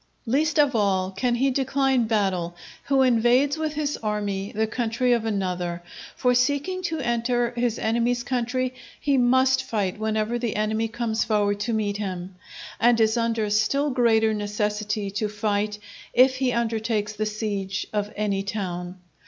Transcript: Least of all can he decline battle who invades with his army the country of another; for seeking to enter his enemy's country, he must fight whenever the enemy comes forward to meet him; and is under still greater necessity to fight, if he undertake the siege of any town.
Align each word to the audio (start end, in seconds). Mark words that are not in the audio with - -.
Least 0.25 0.57
of 0.57 0.75
all 0.75 1.11
can 1.11 1.35
he 1.35 1.51
decline 1.51 2.05
battle 2.07 2.55
who 2.85 3.03
invades 3.03 3.55
with 3.55 3.73
his 3.73 3.97
army 3.97 4.51
the 4.51 4.65
country 4.65 5.13
of 5.13 5.25
another; 5.25 5.83
for 6.15 6.33
seeking 6.33 6.81
to 6.81 6.97
enter 7.01 7.51
his 7.51 7.77
enemy's 7.77 8.23
country, 8.23 8.73
he 8.99 9.15
must 9.15 9.63
fight 9.63 9.99
whenever 9.99 10.39
the 10.39 10.55
enemy 10.55 10.87
comes 10.87 11.23
forward 11.23 11.59
to 11.59 11.73
meet 11.73 11.97
him; 11.97 12.33
and 12.79 12.99
is 12.99 13.15
under 13.15 13.47
still 13.51 13.91
greater 13.91 14.33
necessity 14.33 15.11
to 15.11 15.29
fight, 15.29 15.77
if 16.15 16.37
he 16.37 16.51
undertake 16.51 17.09
the 17.15 17.27
siege 17.27 17.85
of 17.93 18.11
any 18.15 18.41
town. 18.41 18.97